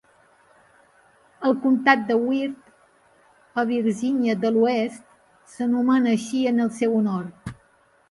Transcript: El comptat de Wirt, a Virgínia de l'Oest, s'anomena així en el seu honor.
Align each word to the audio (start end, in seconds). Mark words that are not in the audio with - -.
El 1.49 1.53
comptat 1.65 2.07
de 2.07 2.17
Wirt, 2.21 2.73
a 3.63 3.67
Virgínia 3.75 4.39
de 4.47 4.53
l'Oest, 4.59 5.07
s'anomena 5.55 6.19
així 6.19 6.47
en 6.55 6.69
el 6.69 6.77
seu 6.83 7.01
honor. 7.05 7.59